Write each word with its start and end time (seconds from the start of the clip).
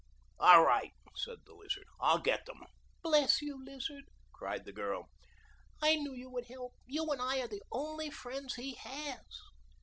"All 0.39 0.65
right," 0.65 0.93
said 1.15 1.45
the 1.45 1.53
Lizard; 1.53 1.83
"I'll 1.99 2.17
get 2.17 2.47
them." 2.47 2.61
"Bless 3.03 3.39
you, 3.39 3.63
Lizard," 3.63 4.05
cried 4.33 4.65
the 4.65 4.71
girl. 4.73 5.09
"I 5.79 5.93
knew 5.93 6.15
you 6.15 6.27
would 6.31 6.45
help. 6.47 6.73
You 6.87 7.05
and 7.11 7.21
I 7.21 7.39
are 7.41 7.47
the 7.47 7.61
only 7.71 8.09
friends 8.09 8.55
he 8.55 8.73
has. 8.73 9.19